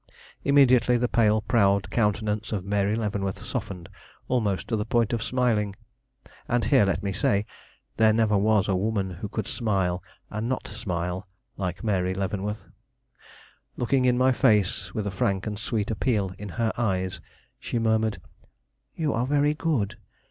[0.43, 3.87] Immediately the pale, proud countenance of Mary Leavenworth softened
[4.27, 5.75] almost to the point of smiling;
[6.47, 7.45] and here let me say,
[7.97, 10.01] there never was a woman who could smile
[10.31, 12.65] and not smile like Mary Leavenworth.
[13.77, 17.21] Looking in my face, with a frank and sweet appeal in her eyes,
[17.59, 18.19] she murmured:
[18.95, 19.97] "You are very good.